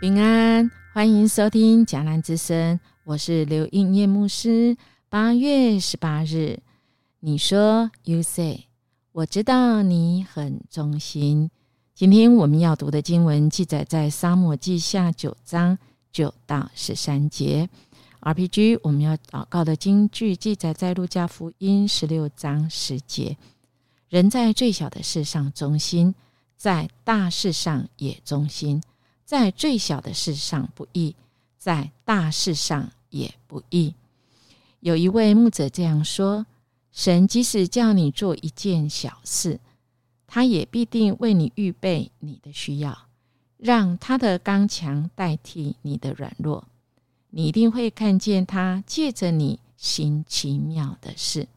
[0.00, 4.76] 平安，欢迎收听迦南之声，我是刘应叶牧师。
[5.08, 6.58] 八月十八日，
[7.20, 8.64] 你说，You say，
[9.12, 11.50] 我知道你很忠心。
[11.94, 15.78] 今天我们要读的经文记载在沙漠记下九章
[16.12, 17.70] 九到十三节。
[18.20, 23.36] RPG，我们要祷告的经句记载在路加福音十六章十节。
[24.08, 26.14] 人在最小的事上忠心，
[26.56, 28.82] 在大事上也忠心。
[29.24, 31.16] 在最小的事上不易，
[31.56, 33.94] 在大事上也不易。
[34.80, 36.46] 有一位牧者这样说
[36.92, 39.58] ：“神即使叫你做一件小事，
[40.26, 43.06] 他也必定为你预备你的需要，
[43.56, 46.64] 让他的刚强代替你的软弱。
[47.30, 51.48] 你一定会看见他借着你行奇妙的事。”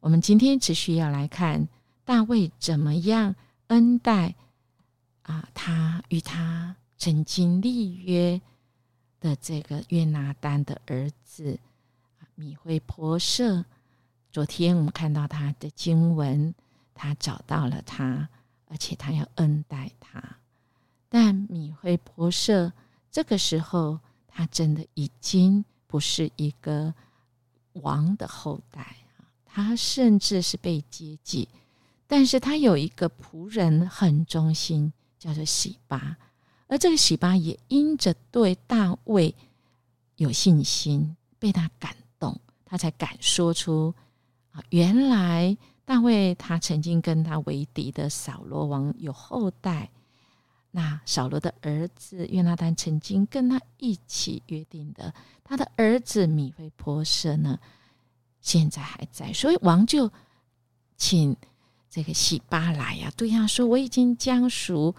[0.00, 1.66] 我们今天只需要来看
[2.04, 3.34] 大卫怎么样
[3.66, 4.36] 恩待。
[5.28, 8.40] 啊，他与他曾经立约
[9.20, 11.58] 的这个约拿丹的儿子
[12.34, 13.62] 米会婆舍，
[14.32, 16.54] 昨天我们看到他的经文，
[16.94, 18.26] 他找到了他，
[18.68, 20.38] 而且他要恩待他。
[21.10, 22.72] 但米会婆舍
[23.10, 26.94] 这个时候，他真的已经不是一个
[27.74, 28.80] 王的后代
[29.18, 31.50] 啊，他甚至是被接济，
[32.06, 34.90] 但是他有一个仆人很忠心。
[35.18, 36.16] 叫做喜巴，
[36.68, 39.34] 而这个喜巴也因着对大卫
[40.16, 43.92] 有信心，被他感动，他才敢说出
[44.52, 49.90] 啊，原来大卫他曾经跟他为敌的扫罗王有后代，
[50.70, 55.12] 那扫罗的儿子约拿丹曾经跟他一起约定的，
[55.42, 57.58] 他的儿子米菲波设呢，
[58.40, 60.12] 现在还在，所以王就
[60.96, 61.36] 请
[61.90, 64.94] 这个喜巴来呀，对他说：“我已经将属。”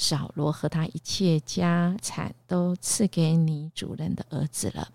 [0.00, 4.88] 扫罗和他一切家产都赐给你主人的儿子了，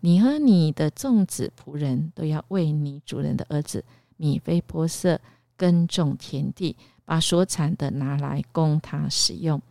[0.00, 3.82] 你和你的众子仆人都要为你主人的儿子
[4.18, 5.18] 米非波色
[5.56, 6.76] 耕种田地，
[7.06, 9.62] 把所产的拿来供他使用，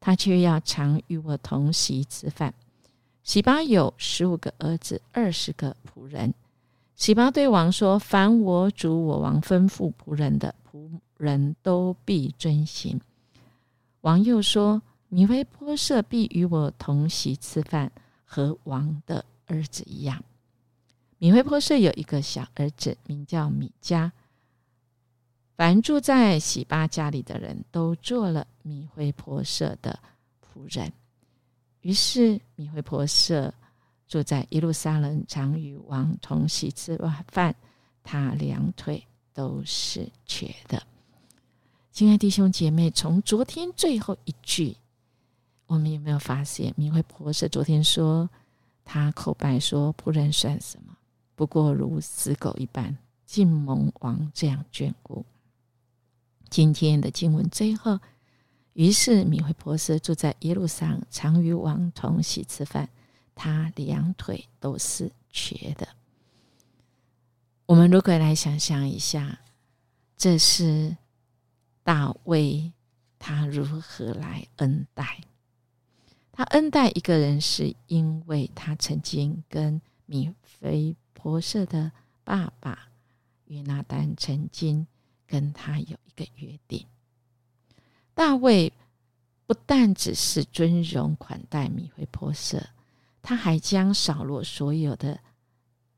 [0.00, 2.52] 他却要常与我同席吃饭。
[3.22, 6.34] 喜巴有十五个儿子，二十个仆人。
[6.96, 13.00] 喜巴对王说：“凡我主我王吩咐仆人的，仆人都必遵行。”
[14.02, 17.92] 王又说：“米菲波设必与我同席吃饭，
[18.24, 20.24] 和王的儿子一样。”
[21.18, 24.10] 米菲波设有一个小儿子，名叫米迦。
[25.54, 29.98] 凡住在喜巴家里的人都做了米菲波设的
[30.40, 30.90] 仆人。
[31.82, 33.52] 于是米菲波设
[34.08, 37.54] 住在耶路撒冷，常与王同席吃晚饭，
[38.02, 40.82] 他两腿都是瘸的。
[41.92, 44.76] 亲爱弟兄姐妹，从昨天最后一句，
[45.66, 46.72] 我们有没有发现？
[46.76, 48.30] 明慧婆舍昨天说，
[48.84, 50.96] 他口白说仆人算什么？
[51.34, 52.96] 不过如死狗一般，
[53.26, 55.26] 晋蒙王这样眷顾。
[56.48, 57.98] 今天的经文最后，
[58.72, 62.88] 于是米慧婆舍住在耶路撒冷，常与王同席吃饭，
[63.34, 65.88] 他两腿都是瘸的。
[67.66, 69.40] 我们如果来想象一下，
[70.16, 70.96] 这是。
[71.90, 72.72] 大卫
[73.18, 75.22] 他如何来恩待？
[76.30, 81.90] 他恩待一个人，是因为他曾经跟米菲波设的
[82.22, 82.90] 爸爸
[83.46, 84.86] 约拿丹曾经
[85.26, 86.86] 跟他有一个约定。
[88.14, 88.72] 大卫
[89.44, 92.68] 不但只是尊荣款待米菲波设，
[93.20, 95.18] 他还将扫罗所有的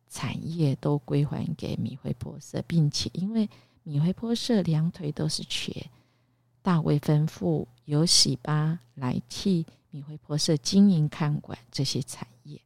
[0.08, 3.46] 产业都归还给米菲波设，并且因为。
[3.82, 5.90] 米会波社两腿都是瘸，
[6.62, 12.60] 大卫吩咐由喜巴来替米会波社经营看管这些产业。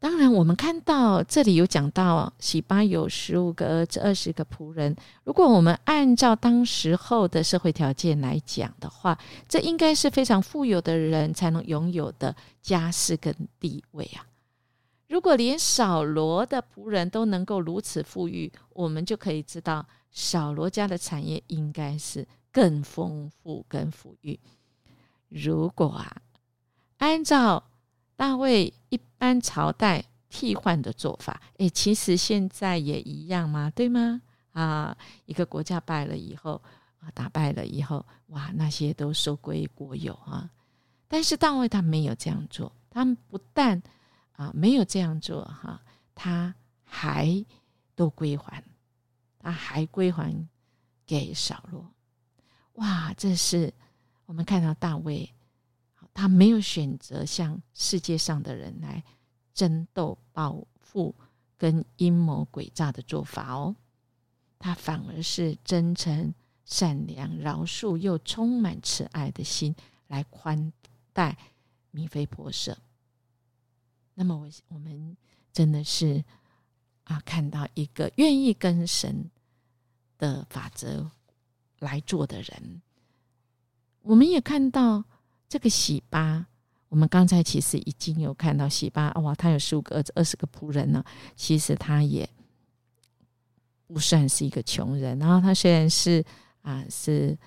[0.00, 4.94] 当然，我们看到这里有讲到喜巴有十五个儿子、二十个仆人。
[5.24, 9.18] 如果我们按照当时候的社会条件来讲的话，
[9.48, 14.26] 这应该是非常富有的人才能拥有的家世跟地位啊。
[15.08, 24.38] 如果连扫罗的仆人都能够如此富裕，我们就可以知道扫罗家的产业应该是更丰富、更富裕。
[25.28, 26.22] 如果啊，
[26.98, 27.62] 按照
[28.16, 34.22] 大卫一般朝代替换的做法，诶，其实现在也一样嘛，对吗？
[34.52, 34.96] 啊，
[35.26, 36.62] 一个国家败了以后，
[37.00, 40.48] 啊，打败了以后，哇，那些都收归国有啊。
[41.08, 43.82] 但是大卫他没有这样做，他们不但
[44.34, 45.82] 啊，没有这样做哈，
[46.14, 46.54] 他
[46.84, 47.44] 还
[47.94, 48.62] 都归还，
[49.38, 50.46] 他还归还
[51.06, 51.90] 给扫罗。
[52.74, 53.72] 哇，这是
[54.26, 55.32] 我们看到大卫
[56.12, 59.02] 他没有选择像世界上的人来
[59.52, 61.14] 争斗、报复
[61.56, 63.76] 跟阴谋诡诈的做法哦，
[64.58, 66.34] 他反而是真诚、
[66.64, 69.74] 善良、饶恕又充满慈爱的心
[70.08, 70.72] 来宽
[71.12, 71.36] 待
[71.92, 72.76] 米菲波舍。
[74.14, 75.16] 那么，我我们
[75.52, 76.24] 真的是
[77.04, 79.30] 啊，看到一个愿意跟神
[80.18, 81.10] 的法则
[81.78, 82.82] 来做的人，
[84.02, 85.04] 我们也看到。
[85.46, 86.44] 这个喜巴，
[86.88, 91.04] 我们刚才其实已经有看到喜巴哇，他有十五个儿子，二十个仆人呢。
[91.36, 92.28] 其实他也
[93.86, 95.16] 不算是一个穷人。
[95.20, 96.24] 然后他虽然是
[96.62, 97.38] 啊是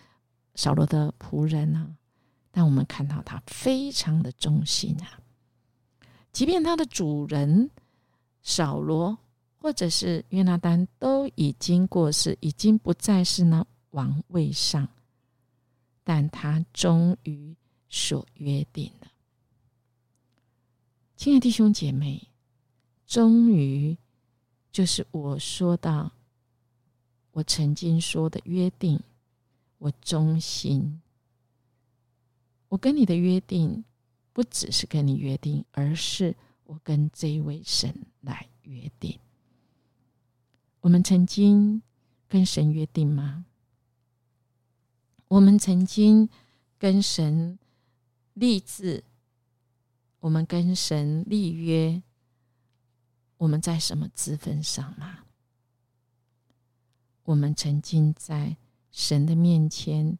[0.56, 1.98] 扫罗的仆人呢，
[2.50, 5.20] 但我们看到他非常的忠心啊。
[6.38, 7.72] 即便他的主人
[8.44, 9.18] 扫罗
[9.56, 14.88] 或者是约拿丹都已经过世，已经不再是那王位上，
[16.04, 17.56] 但他终于。
[17.90, 19.08] 所约定了，
[21.16, 22.28] 亲爱的弟兄姐妹，
[23.06, 23.98] 终于
[24.74, 26.12] 就是我说到
[27.32, 29.02] 我曾经说的约定，
[29.78, 31.02] 我忠心。
[32.68, 33.86] 我跟你的约定，
[34.38, 36.36] 不只是跟你约定，而是
[36.66, 39.18] 我跟这位神来约定。
[40.82, 41.82] 我们曾经
[42.28, 43.46] 跟神约定吗？
[45.28, 46.30] 我们曾经
[46.78, 47.58] 跟神。
[48.36, 49.04] 立志，
[50.20, 52.04] 我们跟神立约，
[53.38, 55.26] 我们在什么资分上吗？
[57.24, 58.56] 我们曾经在
[58.92, 60.20] 神的面前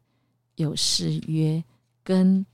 [0.56, 1.62] 有誓约，
[2.02, 2.44] 跟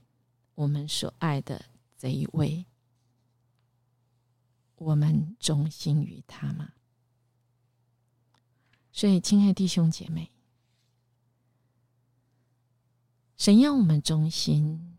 [0.55, 1.65] 我们所爱的
[1.97, 2.65] 这一位，
[4.75, 6.73] 我们忠心于他吗？
[8.91, 10.31] 所以，亲爱弟兄姐妹，
[13.37, 14.91] 神要我们忠心。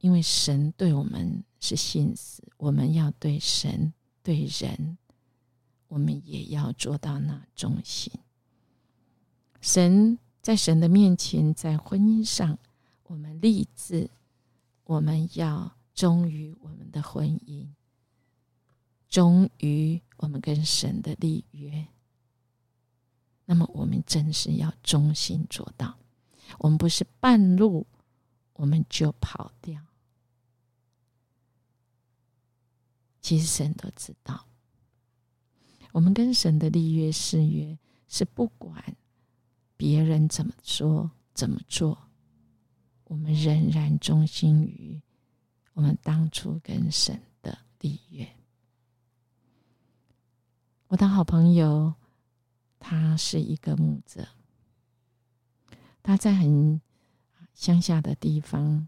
[0.00, 4.96] 因为神对我们是信实，我们要对神、对人，
[5.88, 8.12] 我们也要做到那忠心。
[9.60, 12.56] 神在神的面前，在婚姻上，
[13.02, 14.08] 我们立志，
[14.88, 17.68] 我们要忠于我们的婚姻，
[19.06, 21.86] 忠于我们跟神的立约。
[23.44, 25.98] 那么，我们真是要忠心做到，
[26.56, 27.86] 我们不是半路
[28.54, 29.78] 我们就跑掉。
[33.20, 34.46] 其实神都知道，
[35.92, 38.96] 我们跟神的立约誓约是不管
[39.76, 42.07] 别人怎么说怎么做，
[43.08, 45.02] 我们仍然忠心于
[45.72, 48.26] 我们当初跟神的立约。
[50.86, 51.92] 我的好朋友，
[52.78, 54.28] 他是一个牧者，
[56.02, 56.80] 他在很
[57.52, 58.86] 乡下的地方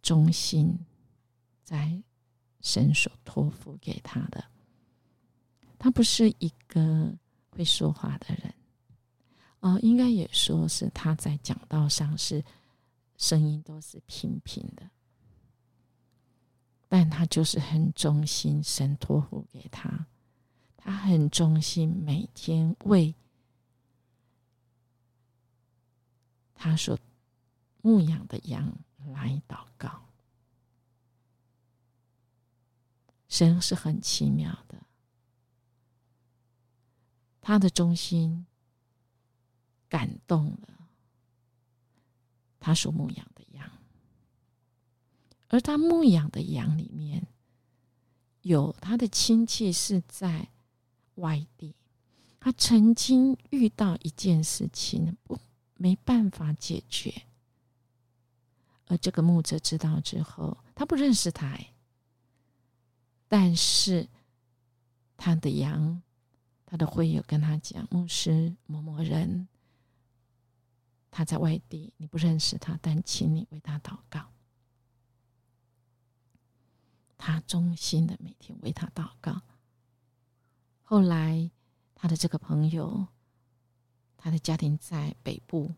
[0.00, 0.78] 忠心
[1.64, 2.00] 在。
[2.62, 4.44] 神所托付给他的，
[5.78, 7.14] 他不是一个
[7.50, 8.52] 会说话的人，
[9.60, 12.44] 哦，应该也说是他在讲道上是
[13.16, 14.90] 声音都是平平的，
[16.88, 20.06] 但他就是很忠心，神托付给他，
[20.76, 23.14] 他很忠心，每天为
[26.54, 26.98] 他所
[27.82, 30.02] 牧养的羊来祷告。
[33.28, 34.86] 神是很奇妙的，
[37.40, 38.46] 他的忠心
[39.88, 40.75] 感动了。
[42.66, 43.70] 他所牧养的羊，
[45.46, 47.24] 而他牧养的羊里面
[48.42, 50.48] 有他的亲戚是在
[51.14, 51.76] 外地，
[52.40, 55.38] 他曾经遇到一件事情不
[55.76, 57.22] 没办法解决，
[58.86, 61.72] 而这个牧者知道之后，他不认识他哎。
[63.28, 64.08] 但是，
[65.16, 66.02] 他的羊，
[66.64, 69.46] 他的会友跟他讲：“牧师某某人，
[71.16, 74.30] 他在外地，你不认识他，但请你为他祷告。”
[77.16, 79.40] 他衷心的每天为他祷告。
[80.82, 81.50] 后来，
[81.94, 83.06] 他的这个朋友，
[84.18, 85.72] 他的家庭在北部，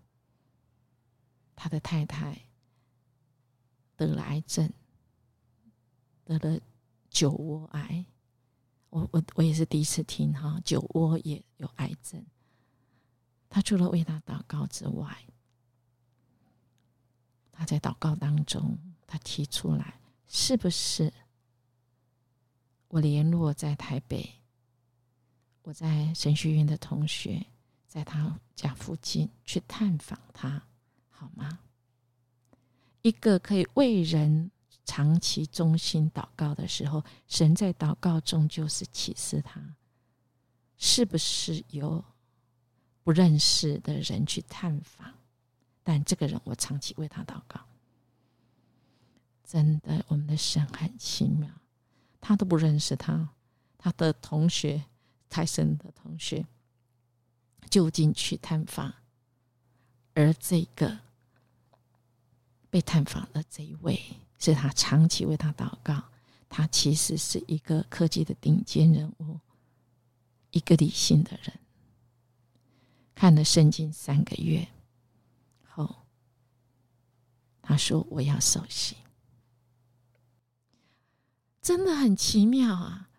[1.55, 2.49] 他的太太
[3.95, 4.73] 得了癌症，
[6.25, 6.61] 得了。
[7.11, 8.05] 酒窝癌，
[8.91, 12.27] 我我我也是第一次听哈，酒窝也有癌症。
[13.49, 15.28] 他除了为他祷告之外，
[17.59, 19.99] 他在祷告当中，他提出来，
[20.29, 21.13] 是不是
[22.87, 24.33] 我联络在台北，
[25.63, 27.45] 我在神学院的同学，
[27.89, 30.63] 在他家附近去探访他，
[31.11, 31.59] 好吗？
[33.03, 34.53] 一个可以为人
[34.85, 39.61] 长期忠心祷告的时候，神在祷告中就是启示他，
[40.77, 42.05] 是不是有
[43.03, 45.13] 不认识的人去探访？
[45.89, 47.59] 但这个人，我长期为他祷告。
[49.43, 51.49] 真的，我们的神很奇妙，
[52.21, 53.27] 他都不认识他，
[53.79, 54.85] 他的同学，
[55.31, 56.45] 泰森的同学，
[57.71, 58.93] 就近去探访，
[60.13, 60.99] 而这个
[62.69, 63.99] 被探访的这一位。
[64.39, 66.05] 是他长期为他祷告，
[66.51, 69.41] 他其实是一个科技的顶尖人物，
[70.51, 71.59] 一个理性的人。
[73.15, 74.69] 看了圣经三个月，
[77.69, 78.97] 他说：“我要受洗。”
[81.61, 83.11] 真的很奇妙啊！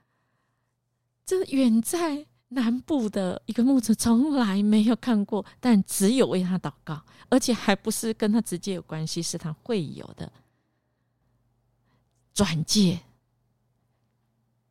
[1.24, 10.32] 这远在南部的一个牧者从来没有看过，但只有为他祷告，而且还不是跟他直接有关系，是他会有的。
[12.34, 13.00] 转介，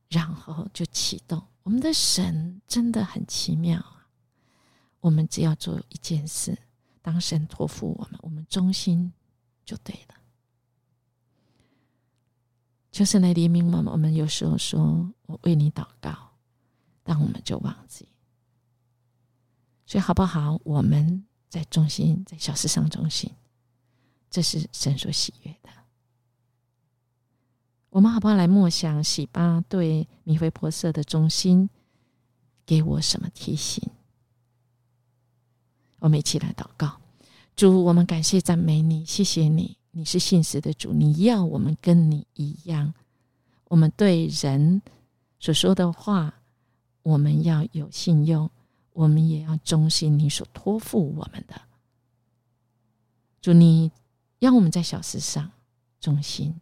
[0.09, 1.41] 然后就启动。
[1.63, 4.09] 我们的神真的很奇妙啊！
[4.99, 6.59] 我们只要做一件事，
[7.01, 9.13] 当神托付我们，我们忠心
[9.69, 10.15] 就对了。
[12.91, 16.31] 就是来黎明我们，我们有时候说我为你祷告，
[17.03, 18.09] 但我们就忘记。
[19.85, 20.59] 所以好不好？
[20.65, 23.31] 我们在中心，在小事上中心，
[24.31, 25.69] 这是神所喜悦的。
[27.91, 31.69] 我们好不好来默想喜巴对米菲波色的忠心，
[32.65, 33.87] 给我什么提醒？
[35.99, 36.98] 我们一起来祷告：
[37.59, 42.95] 主，我们感谢赞美你，谢谢你，你是信实的主，你要我们跟你一样，
[43.65, 44.81] 我们对人
[45.41, 46.33] 所说的话，
[47.03, 48.49] 我们要有信用，
[48.93, 51.61] 我们也要忠心你所托付我们的。
[53.41, 53.91] 主，你
[54.39, 55.51] 让我们在小事上
[56.01, 56.55] 忠心。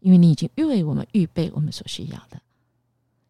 [0.00, 2.42] 因为你已经为我们预备我们所需要的，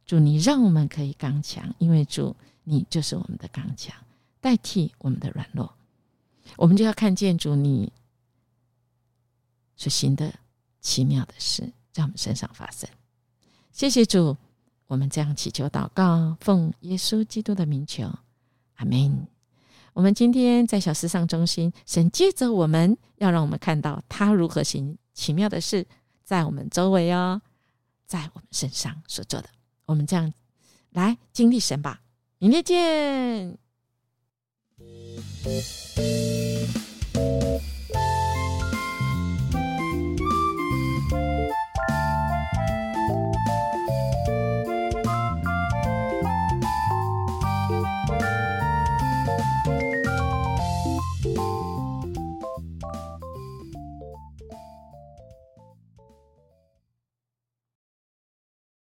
[0.07, 3.95] 主，你让我们可以刚强，因为主，你就是我们的刚强，
[4.41, 5.71] 代替我们的软弱，
[6.57, 7.93] 我们就要看见主你
[9.77, 10.33] 所行的
[10.81, 12.89] 奇妙的事在我们身上发生。
[13.73, 14.37] 谢谢主，
[14.87, 18.05] 我们这样祈求祷告，奉耶稣基督的名求，
[18.75, 19.27] 阿门。
[19.93, 25.87] 我们今天在小时上中心，神接着我们要让我们看到他如何行奇妙的事。
[26.25, 27.43] 在我们周围哦，
[28.07, 29.49] 在我们身上所做的，
[29.85, 30.33] 我们这样
[30.91, 32.01] 来经历神吧。
[32.39, 33.59] 明天见。